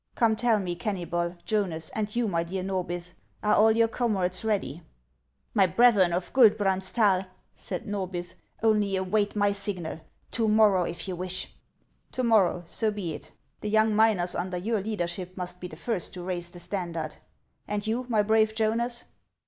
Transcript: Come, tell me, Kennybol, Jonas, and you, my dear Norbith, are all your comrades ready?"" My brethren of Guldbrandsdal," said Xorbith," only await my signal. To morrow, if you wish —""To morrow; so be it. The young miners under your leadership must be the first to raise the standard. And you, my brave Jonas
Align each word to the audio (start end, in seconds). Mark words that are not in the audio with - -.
Come, 0.15 0.35
tell 0.35 0.59
me, 0.59 0.75
Kennybol, 0.75 1.37
Jonas, 1.45 1.89
and 1.91 2.15
you, 2.15 2.27
my 2.27 2.41
dear 2.43 2.63
Norbith, 2.63 3.13
are 3.43 3.53
all 3.53 3.71
your 3.71 3.87
comrades 3.87 4.43
ready?"" 4.43 4.81
My 5.53 5.67
brethren 5.67 6.11
of 6.11 6.33
Guldbrandsdal," 6.33 7.27
said 7.53 7.85
Xorbith," 7.85 8.33
only 8.63 8.95
await 8.95 9.35
my 9.35 9.51
signal. 9.51 9.99
To 10.31 10.47
morrow, 10.47 10.85
if 10.85 11.07
you 11.07 11.15
wish 11.15 11.53
—""To 12.13 12.23
morrow; 12.23 12.63
so 12.65 12.89
be 12.89 13.13
it. 13.13 13.29
The 13.59 13.69
young 13.69 13.95
miners 13.95 14.33
under 14.33 14.57
your 14.57 14.81
leadership 14.81 15.37
must 15.37 15.59
be 15.59 15.67
the 15.67 15.75
first 15.75 16.15
to 16.15 16.23
raise 16.23 16.49
the 16.49 16.59
standard. 16.59 17.17
And 17.67 17.85
you, 17.85 18.07
my 18.09 18.23
brave 18.23 18.55
Jonas 18.55 19.03